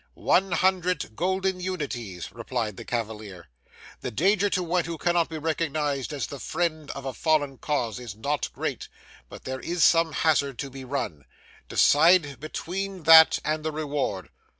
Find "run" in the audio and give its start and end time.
10.83-11.25